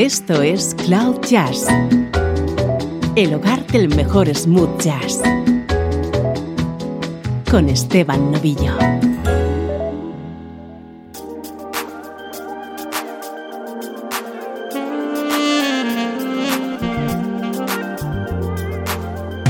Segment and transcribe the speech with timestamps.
[0.00, 1.66] Esto es Cloud Jazz,
[3.16, 5.20] el hogar del mejor smooth jazz,
[7.50, 8.78] con Esteban Novillo.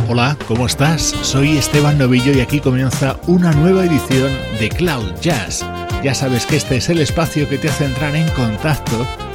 [0.08, 1.14] Hola, ¿cómo estás?
[1.22, 5.64] Soy Esteban Novillo y aquí comienza una nueva edición de Cloud Jazz.
[6.02, 9.06] Ya sabes que este es el espacio que te hace entrar en contacto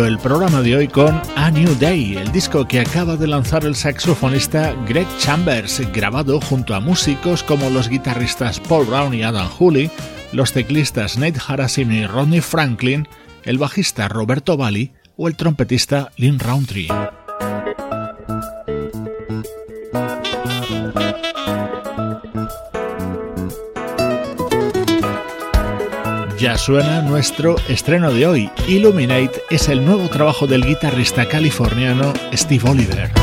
[0.00, 3.74] El programa de hoy con A New Day, el disco que acaba de lanzar el
[3.74, 9.90] saxofonista Greg Chambers, grabado junto a músicos como los guitarristas Paul Brown y Adam Hooley,
[10.32, 13.06] los teclistas Nate Harasim y Rodney Franklin,
[13.44, 16.88] el bajista Roberto Valli o el trompetista Lynn Roundtree.
[26.42, 28.50] Ya suena nuestro estreno de hoy.
[28.66, 33.21] Illuminate es el nuevo trabajo del guitarrista californiano Steve Oliver.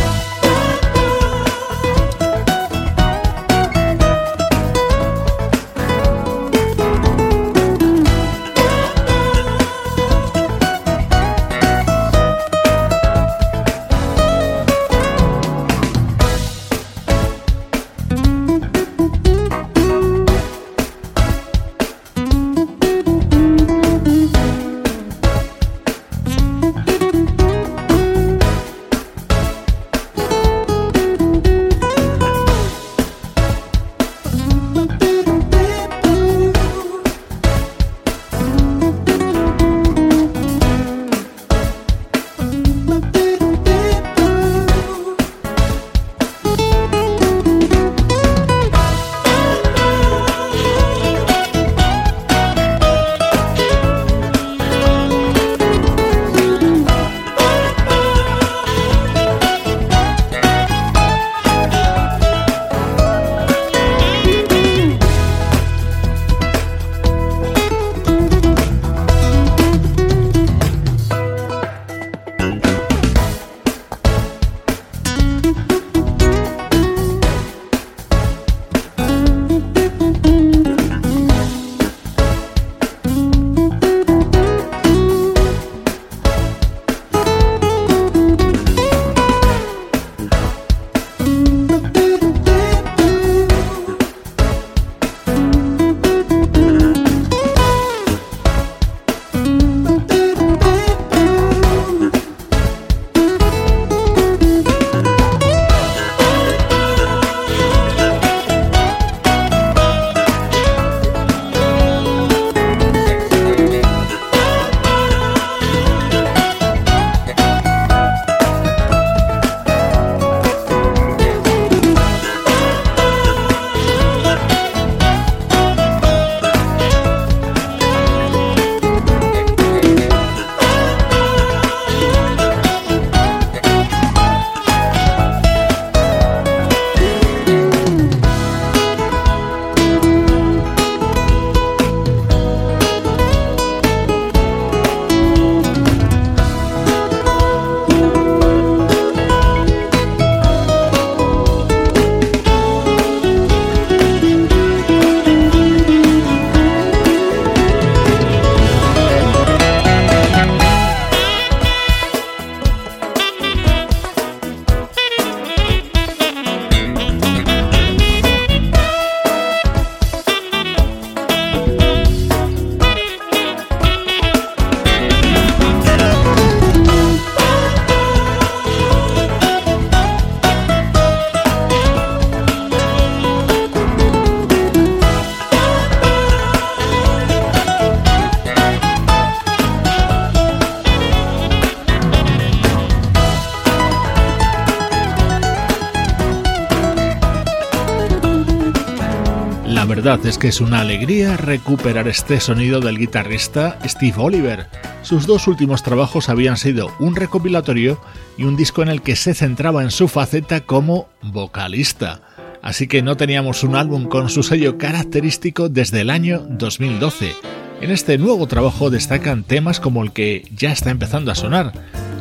[200.09, 204.65] Verdad es que es una alegría recuperar este sonido del guitarrista Steve Oliver.
[205.03, 208.01] Sus dos últimos trabajos habían sido un recopilatorio
[208.35, 212.21] y un disco en el que se centraba en su faceta como vocalista.
[212.63, 217.35] Así que no teníamos un álbum con su sello característico desde el año 2012.
[217.81, 221.71] En este nuevo trabajo destacan temas como el que ya está empezando a sonar.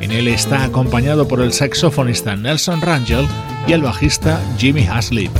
[0.02, 3.26] En él está acompañado por el saxofonista Nelson Rangel
[3.66, 5.30] y el bajista Jimmy Haslip.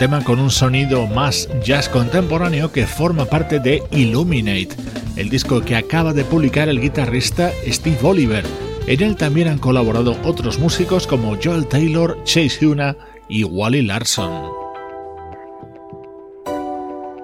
[0.00, 4.70] Tema con un sonido más jazz contemporáneo que forma parte de Illuminate,
[5.16, 8.46] el disco que acaba de publicar el guitarrista Steve Oliver.
[8.86, 12.96] En él también han colaborado otros músicos como Joel Taylor, Chase Huna
[13.28, 14.50] y Wally Larson.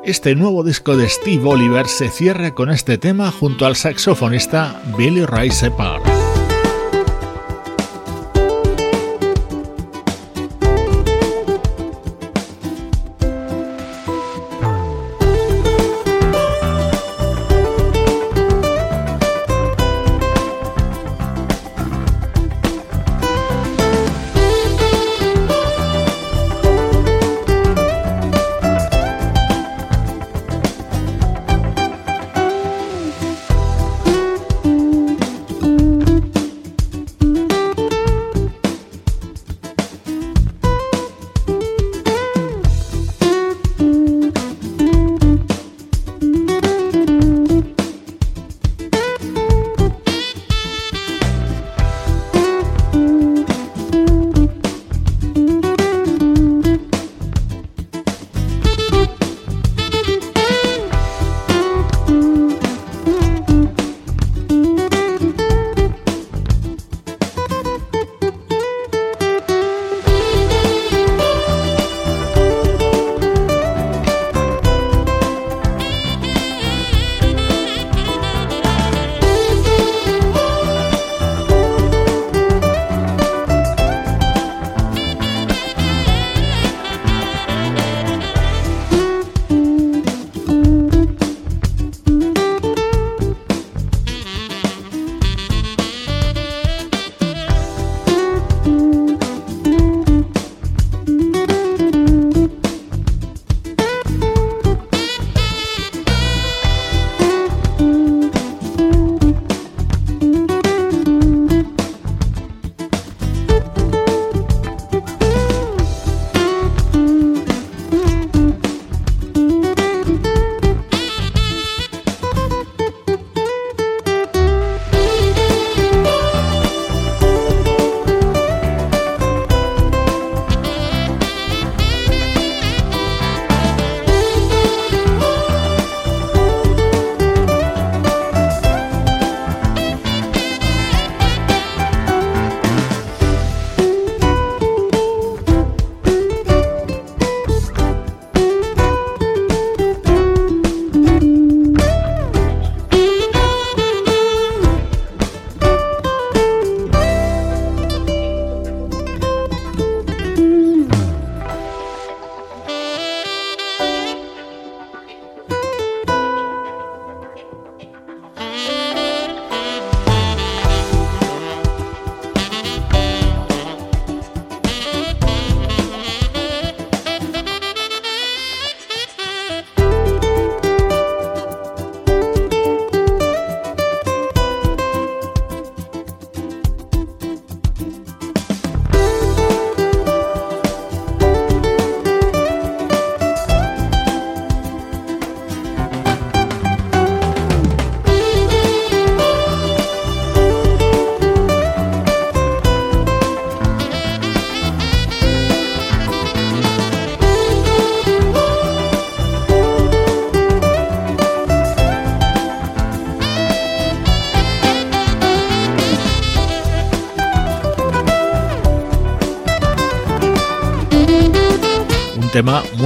[0.04, 5.24] Este nuevo disco de Steve Oliver se cierra con este tema junto al saxofonista Billy
[5.24, 6.15] Ray Separ.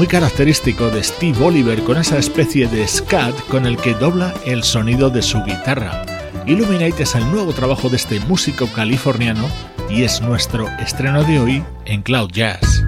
[0.01, 4.63] Muy característico de Steve Oliver con esa especie de scat con el que dobla el
[4.63, 6.07] sonido de su guitarra.
[6.47, 9.47] Illuminate es el nuevo trabajo de este músico californiano
[9.91, 12.83] y es nuestro estreno de hoy en Cloud Jazz.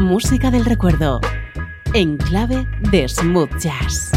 [0.00, 1.20] Música del recuerdo
[1.94, 4.10] en clave de smooth jazz.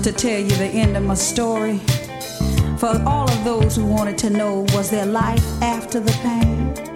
[0.00, 1.78] To tell you the end of my story.
[2.78, 6.95] For all of those who wanted to know was there life after the pain?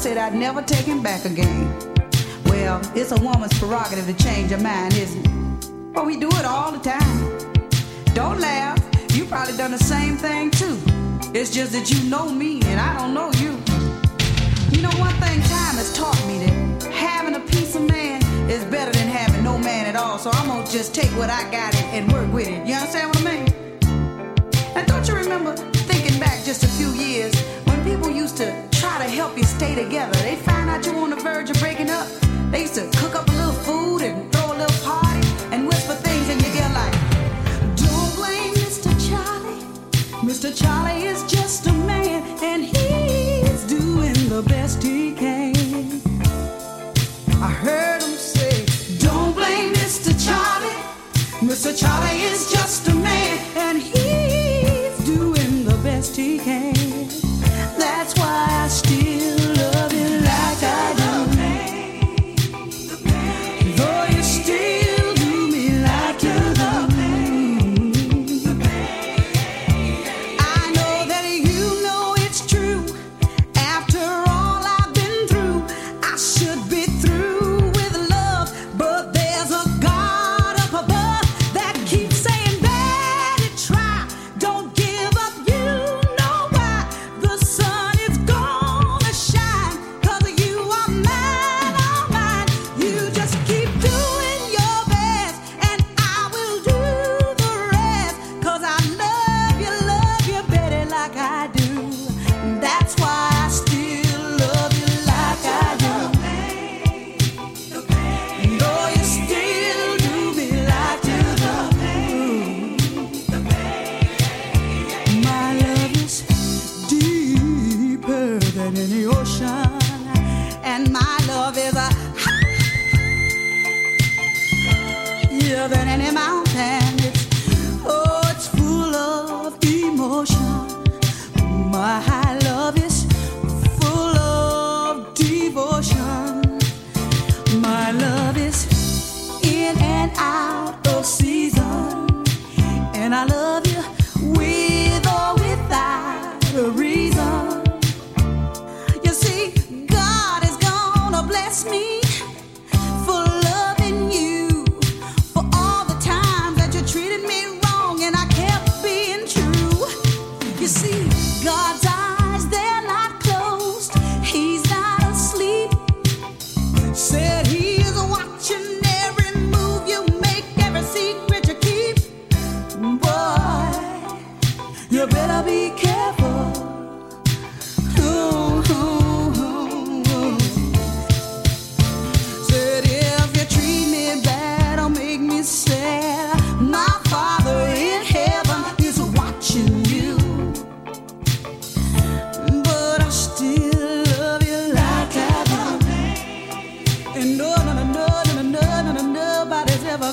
[0.00, 1.68] Said I'd never take him back again.
[2.46, 5.92] Well, it's a woman's prerogative to change her mind, isn't it?
[5.92, 7.18] But we do it all the time.
[8.14, 8.78] Don't laugh,
[9.14, 10.78] you probably done the same thing too.
[11.34, 13.52] It's just that you know me and I don't know you.
[14.74, 18.64] You know, one thing time has taught me that having a piece of man is
[18.64, 20.18] better than having no man at all.
[20.18, 22.66] So I'm gonna just take what I got and work with it.
[22.66, 23.48] You understand what I mean?
[24.76, 25.54] And don't you remember
[25.92, 28.69] thinking back just a few years when people used to
[29.02, 30.12] to help you stay together.
[30.18, 32.06] They find out you're on the verge of breaking up.
[32.50, 35.94] They used to cook up a little food and throw a little party and whisper
[35.94, 36.92] things in your ear like,
[37.76, 38.90] Don't blame Mr.
[39.08, 39.62] Charlie.
[40.28, 40.50] Mr.
[40.54, 45.54] Charlie is just a man and he's doing the best he can.
[47.40, 48.66] I heard him say,
[48.98, 50.12] Don't blame Mr.
[50.24, 50.80] Charlie.
[51.40, 51.72] Mr.
[51.74, 52.89] Charlie is just a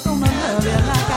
[0.08, 1.17] gonna love you like I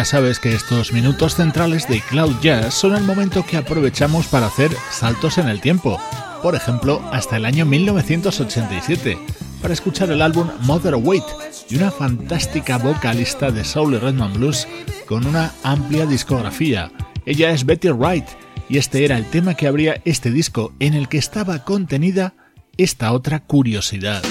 [0.00, 4.46] Ya sabes que estos minutos centrales de Cloud Jazz son el momento que aprovechamos para
[4.46, 6.00] hacer saltos en el tiempo,
[6.42, 9.18] por ejemplo, hasta el año 1987.
[9.60, 11.24] para escuchar el álbum Mother Wait
[11.68, 14.66] y una fantástica vocalista de soul y rhythm blues
[15.04, 16.90] con una amplia discografía.
[17.26, 18.24] Ella es Betty Wright
[18.70, 22.32] y este era el tema que abría este disco en el que estaba contenida
[22.78, 24.22] esta otra curiosidad.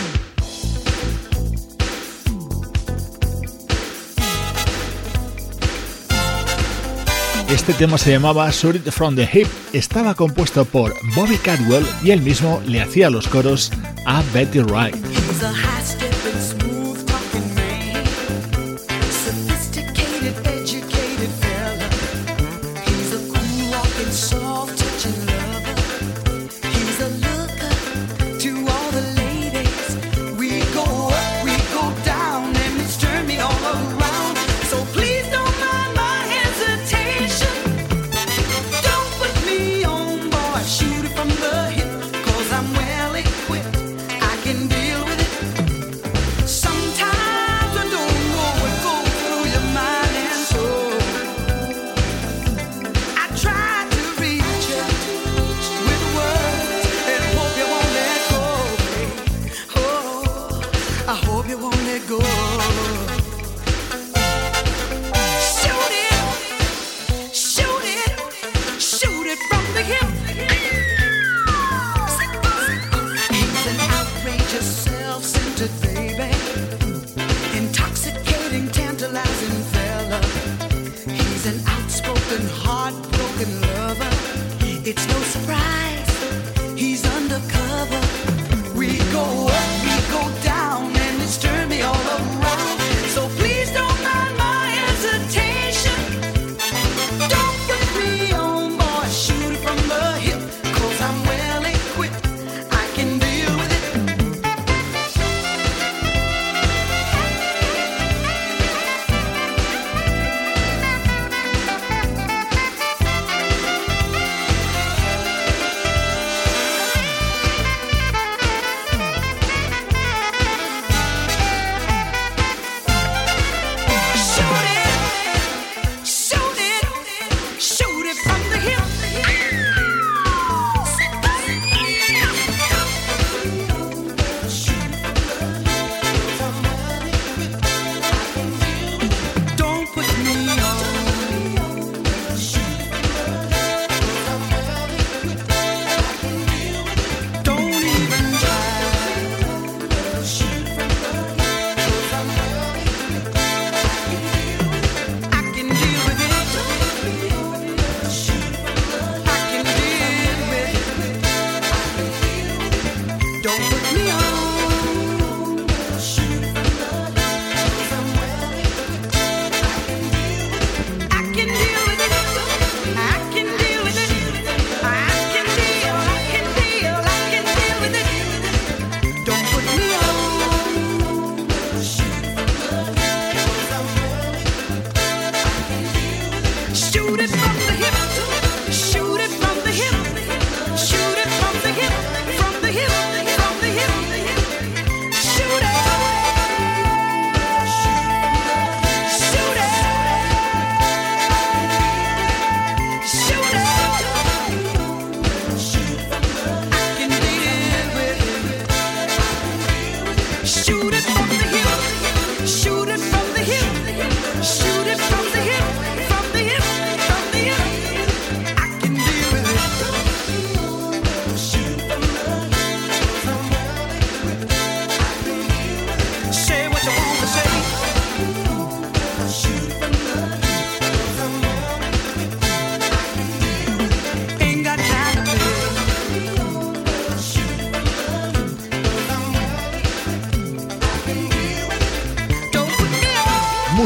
[7.50, 12.12] Este tema se llamaba Shoot It From The Hip, estaba compuesto por Bobby Cadwell y
[12.12, 13.72] él mismo le hacía los coros
[14.06, 14.96] a Betty Wright.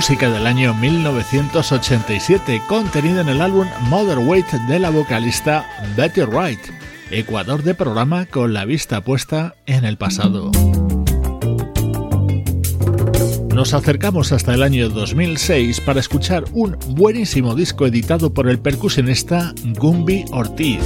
[0.04, 6.60] Música del año 1987, contenida en el álbum Mother Weight de la vocalista Betty Wright,
[7.10, 10.52] Ecuador de programa con la vista puesta en el pasado.
[13.56, 19.54] Nos acercamos hasta el año 2006 para escuchar un buenísimo disco editado por el percusionista
[19.64, 20.82] Gumby Ortiz.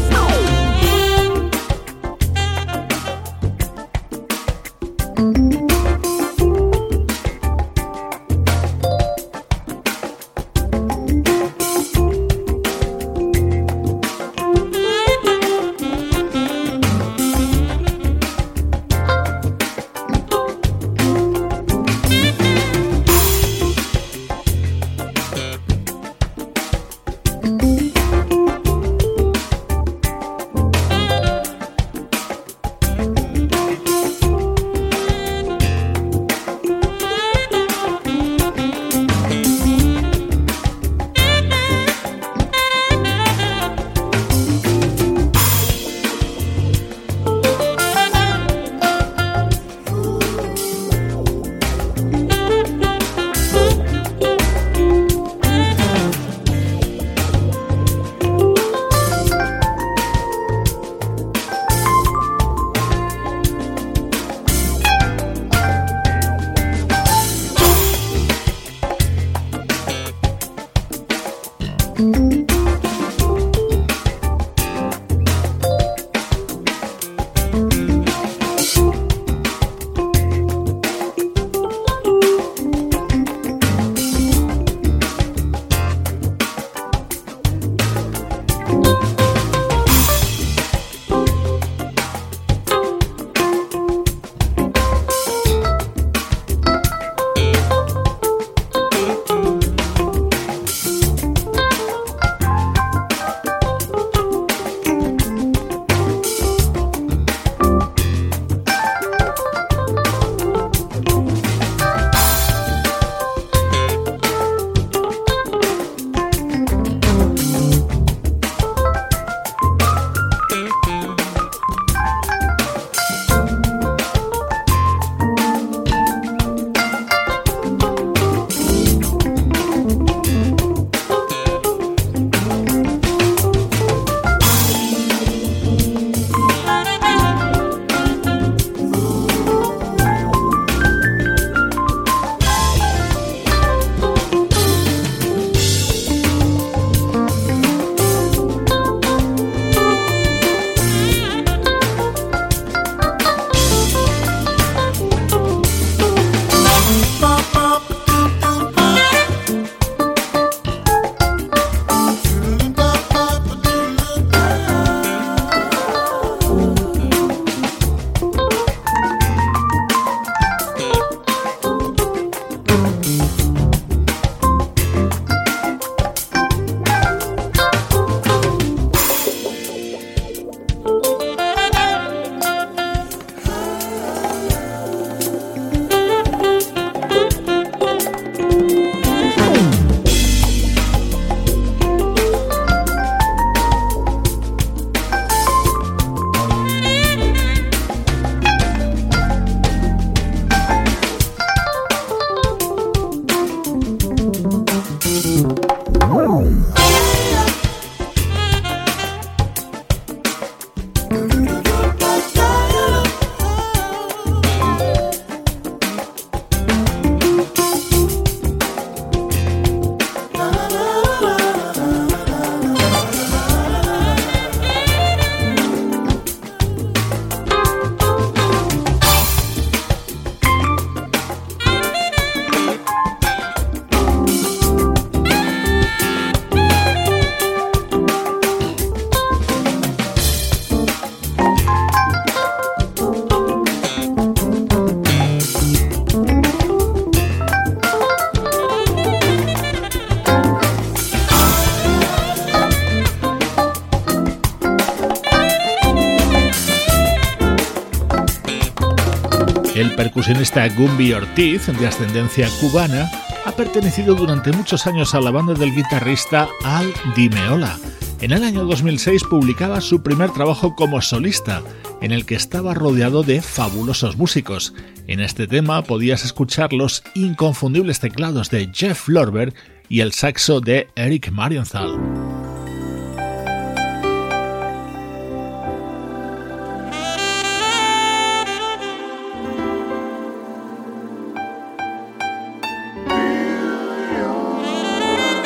[260.17, 263.07] Percusionista Gumby Ortiz, de ascendencia cubana,
[263.45, 267.77] ha pertenecido durante muchos años a la banda del guitarrista Al Dimeola.
[268.21, 271.61] En el año 2006 publicaba su primer trabajo como solista,
[272.01, 274.73] en el que estaba rodeado de fabulosos músicos.
[275.05, 279.53] En este tema podías escuchar los inconfundibles teclados de Jeff Lorber
[279.87, 282.26] y el saxo de Eric Marienthal.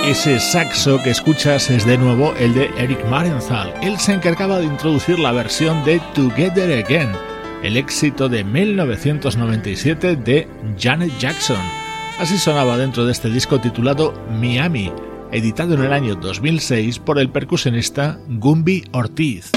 [0.05, 3.71] Ese saxo que escuchas es de nuevo el de Eric Marienthal.
[3.83, 7.11] Él se encargaba de introducir la versión de Together Again,
[7.61, 10.47] el éxito de 1997 de
[10.77, 11.62] Janet Jackson.
[12.19, 14.91] Así sonaba dentro de este disco titulado Miami,
[15.31, 19.52] editado en el año 2006 por el percusionista Gumby Ortiz.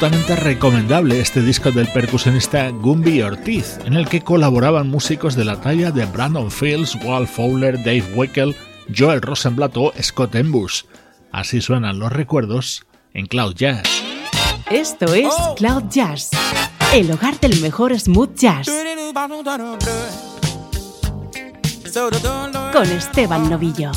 [0.00, 5.60] Absolutamente recomendable este disco del percusionista Gumby Ortiz, en el que colaboraban músicos de la
[5.60, 8.54] talla de Brandon Fields, Walt Fowler, Dave Wickel,
[8.96, 10.84] Joel Rosenblatt o Scott Embush.
[11.32, 13.88] Así suenan los recuerdos en Cloud Jazz.
[14.70, 16.30] Esto es Cloud Jazz,
[16.94, 18.70] el hogar del mejor smooth jazz,
[22.72, 23.90] con Esteban Novillo.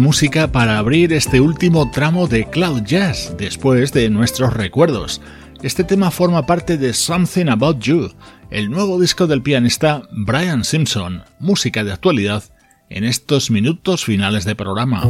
[0.00, 5.22] Música para abrir este último tramo de Cloud Jazz después de nuestros recuerdos.
[5.62, 8.12] Este tema forma parte de Something About You,
[8.50, 12.44] el nuevo disco del pianista Brian Simpson, música de actualidad
[12.90, 15.02] en estos minutos finales de programa.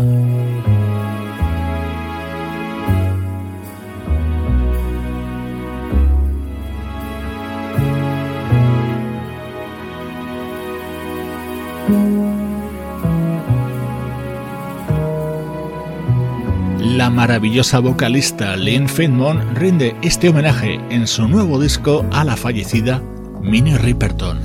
[17.15, 23.01] Maravillosa vocalista Lynn Finmon rinde este homenaje en su nuevo disco a la fallecida
[23.41, 24.41] Minnie Riperton.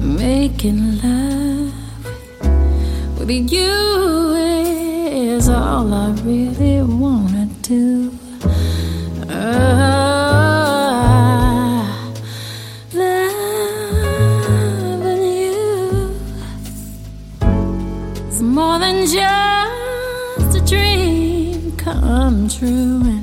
[0.00, 1.72] Making love
[3.18, 3.97] with you
[22.58, 23.17] true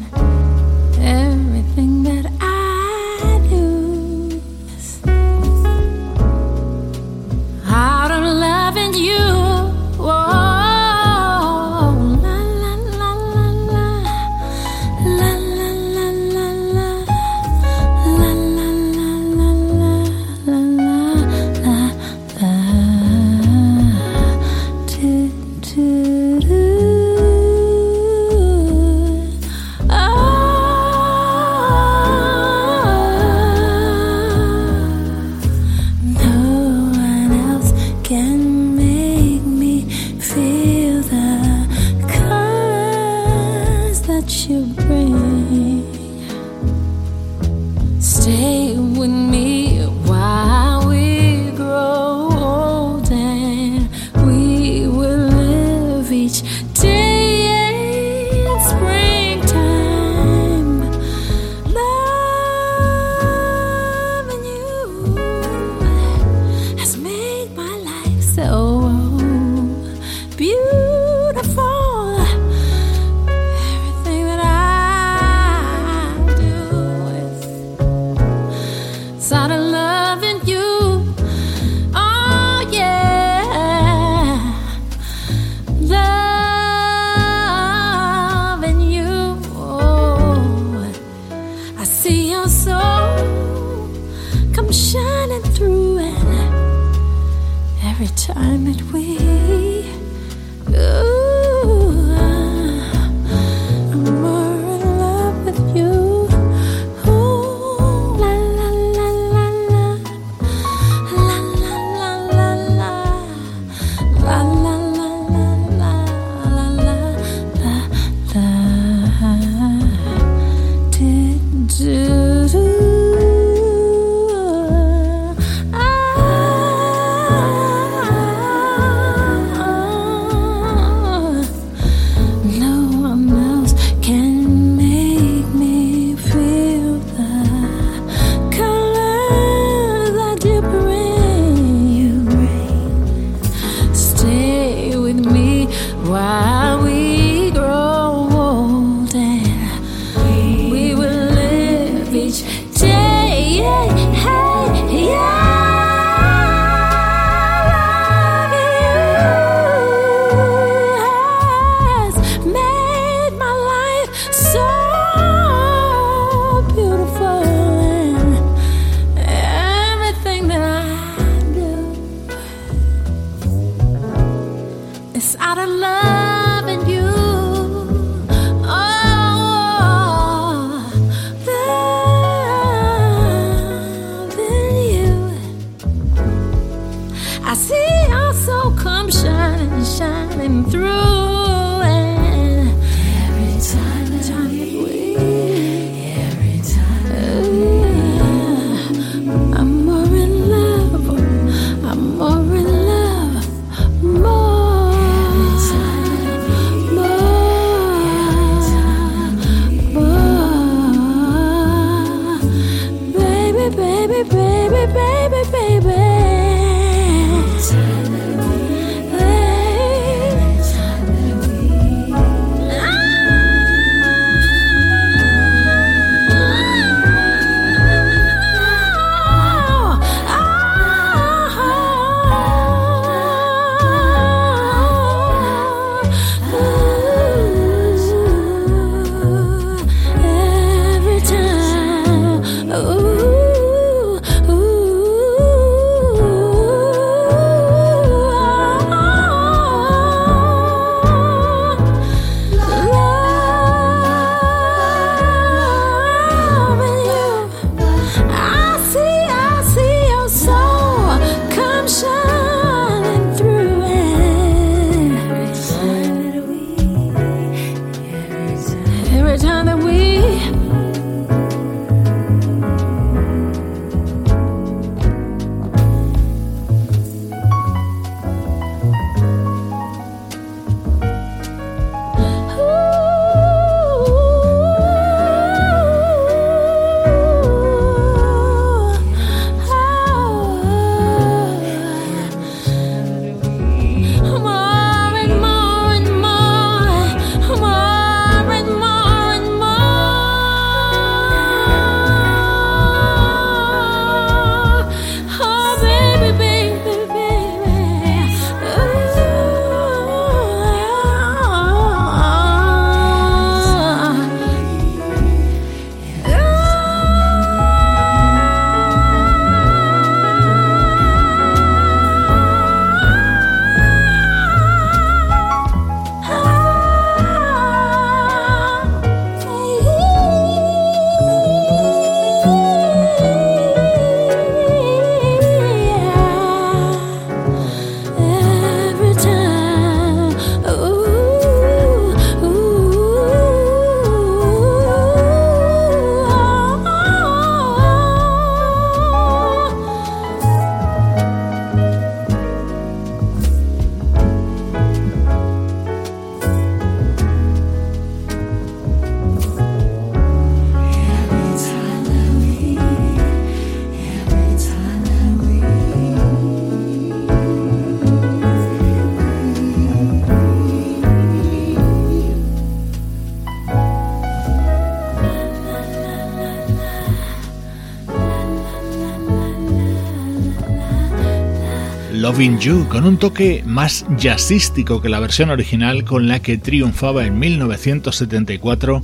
[382.36, 389.02] Con un toque más jazzístico que la versión original con la que triunfaba en 1974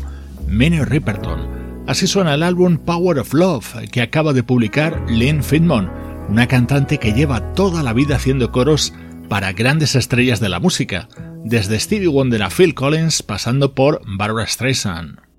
[0.48, 1.48] Minnie Riperton.
[1.88, 5.90] Así suena el álbum Power of Love que acaba de publicar Lynn Fitmon,
[6.28, 8.94] una cantante que lleva toda la vida haciendo coros
[9.30, 11.08] para grandes estrellas de la música,
[11.46, 15.31] desde Stevie Wonder a Phil Collins pasando por Barbara Streisand.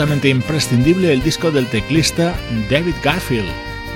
[0.00, 2.34] Absolutamente imprescindible el disco del teclista
[2.70, 3.50] David Garfield.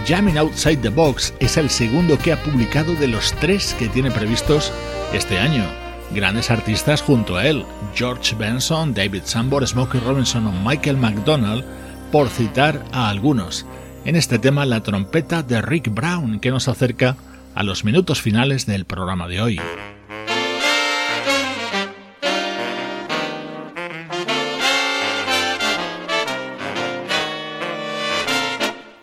[0.07, 4.11] Jamming Outside the Box es el segundo que ha publicado de los tres que tiene
[4.11, 4.71] previstos
[5.15, 5.65] este año.
[6.11, 11.65] Grandes artistas junto a él, George Benson, David Sambor, Smokey Robinson o Michael McDonald,
[12.13, 13.65] por citar a algunos.
[14.05, 17.17] En este tema la trompeta de Rick Brown que nos acerca
[17.55, 19.61] a los minutos finales del programa de hoy.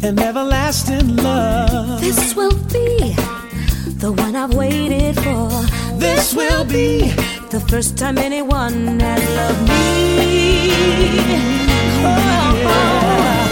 [0.04, 2.00] an everlasting love.
[2.02, 3.16] This will be
[3.98, 5.50] the one I've waited for.
[5.98, 7.10] This will be
[7.50, 10.72] the first time anyone has loved me.
[12.04, 13.48] Oh, oh, oh,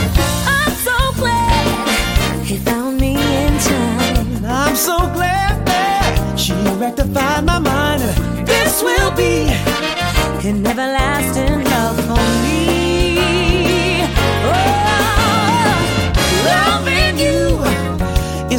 [0.48, 4.46] I'm so glad he found me in time.
[4.46, 8.02] I'm so glad that she rectified my mind.
[8.46, 9.48] This will be
[10.48, 11.65] an everlasting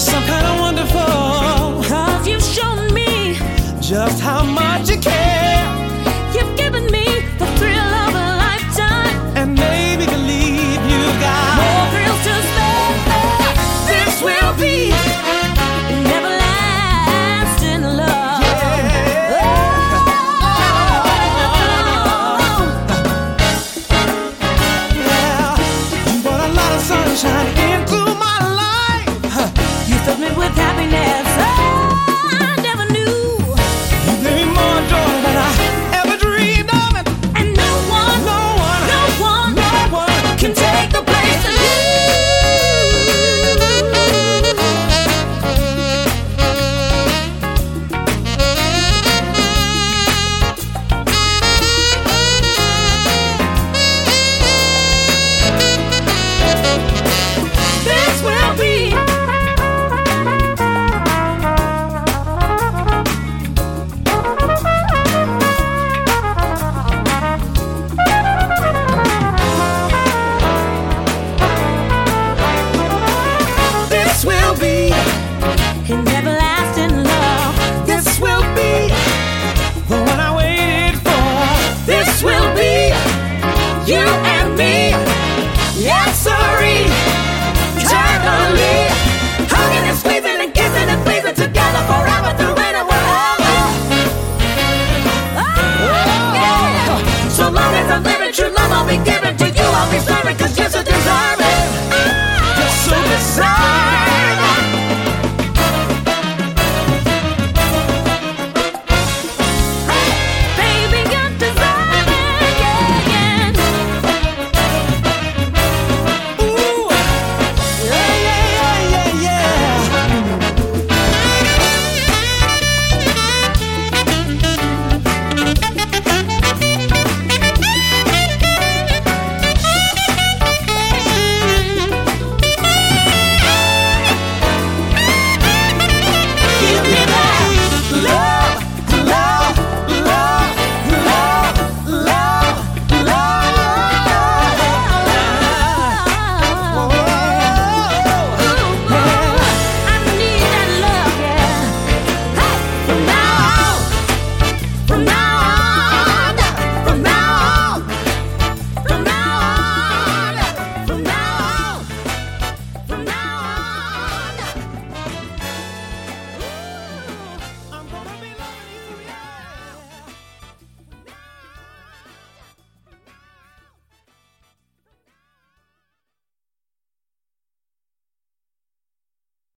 [0.06, 1.82] some kind of wonderful.
[1.90, 3.34] Cause you've shown me
[3.80, 5.25] just how much you care.